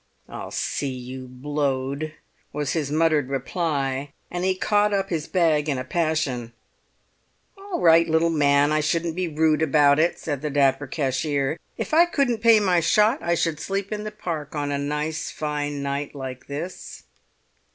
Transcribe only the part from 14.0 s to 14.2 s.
the